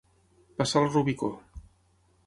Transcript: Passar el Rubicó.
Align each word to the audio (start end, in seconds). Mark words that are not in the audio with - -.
Passar 0.61 0.83
el 0.85 0.89
Rubicó. 0.95 1.31